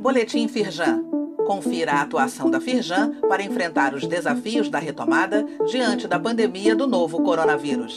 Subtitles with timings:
[0.00, 1.04] Boletim Firjan.
[1.46, 6.86] Confira a atuação da Firjan para enfrentar os desafios da retomada diante da pandemia do
[6.86, 7.94] novo coronavírus.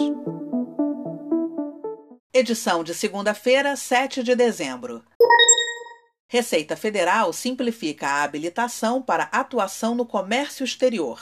[2.34, 5.04] Edição de segunda-feira, 7 de dezembro.
[6.28, 11.20] Receita Federal simplifica a habilitação para atuação no comércio exterior.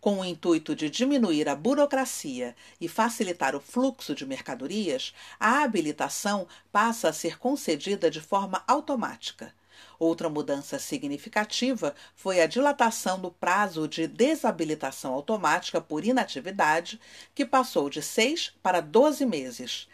[0.00, 6.48] Com o intuito de diminuir a burocracia e facilitar o fluxo de mercadorias, a habilitação
[6.72, 9.52] passa a ser concedida de forma automática.
[9.98, 16.98] Outra mudança significativa foi a dilatação do prazo de desabilitação automática por inatividade,
[17.34, 19.86] que passou de 6 para 12 meses.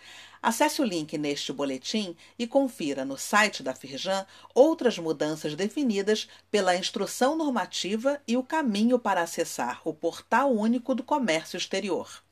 [0.46, 6.76] Acesse o link neste boletim e confira no site da Firjan outras mudanças definidas pela
[6.76, 12.22] instrução normativa e o caminho para acessar o Portal Único do Comércio Exterior.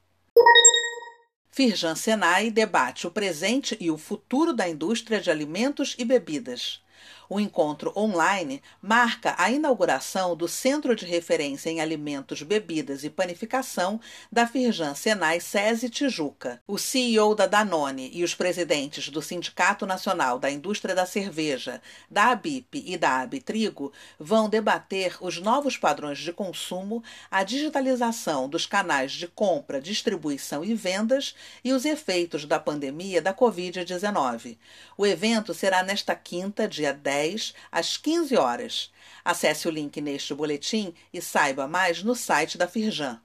[1.51, 6.84] Firjan Senai debate o presente e o futuro da indústria de alimentos e bebidas.
[7.29, 14.01] O encontro online marca a inauguração do Centro de Referência em Alimentos, Bebidas e Panificação
[14.31, 16.61] da Firjan Senai SESI Tijuca.
[16.67, 22.31] O CEO da Danone e os presidentes do Sindicato Nacional da Indústria da Cerveja, da
[22.31, 29.13] ABIP e da Abitrigo vão debater os novos padrões de consumo, a digitalização dos canais
[29.13, 34.57] de compra, distribuição e vendas e os efeitos da pandemia da Covid-19.
[34.97, 38.93] O evento será nesta quinta, dia 10 10 às 15 horas.
[39.25, 43.21] Acesse o link neste boletim e saiba mais no site da Firjan.